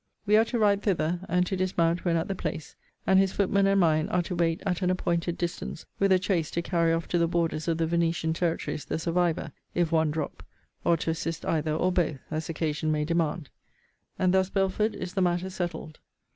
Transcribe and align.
We 0.25 0.35
are 0.35 0.45
to 0.45 0.57
ride 0.57 0.81
thither, 0.81 1.19
and 1.29 1.45
to 1.45 1.55
dismount 1.55 2.03
when 2.05 2.15
at 2.15 2.27
the 2.27 2.33
place; 2.33 2.75
and 3.05 3.19
his 3.19 3.33
footman 3.33 3.67
and 3.67 3.79
mine 3.79 4.09
are 4.09 4.23
to 4.23 4.33
wait 4.35 4.63
at 4.65 4.81
an 4.81 4.89
appointed 4.89 5.37
distance, 5.37 5.85
with 5.99 6.11
a 6.11 6.19
chaise 6.19 6.49
to 6.53 6.63
carry 6.63 6.91
off 6.91 7.07
to 7.09 7.19
the 7.19 7.27
borders 7.27 7.67
of 7.67 7.77
the 7.77 7.85
Venetian 7.85 8.33
territories 8.33 8.85
the 8.85 8.97
survivor, 8.97 9.51
if 9.75 9.91
one 9.91 10.09
drop; 10.09 10.41
or 10.83 10.97
to 10.97 11.11
assist 11.11 11.45
either 11.45 11.75
or 11.75 11.91
both, 11.91 12.17
as 12.31 12.49
occasion 12.49 12.91
may 12.91 13.05
demand. 13.05 13.51
And 14.17 14.33
thus, 14.33 14.49
Belford, 14.49 14.95
is 14.95 15.13
the 15.13 15.21
matter 15.21 15.51
settled. 15.51 15.99